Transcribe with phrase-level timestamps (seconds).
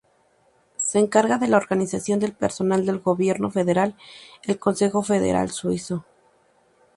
[0.77, 3.95] Se encarga de la organización del personal del Gobierno federal,
[4.41, 6.03] el Consejo Federal suizo.